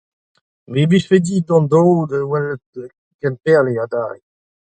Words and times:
Me 0.73 0.81
'blijfe 0.89 1.17
din 1.25 1.43
dont 1.49 1.69
dro 1.71 1.85
da 2.09 2.19
welet 2.31 2.65
Kemperle 3.21 3.73
adarre. 3.83 4.19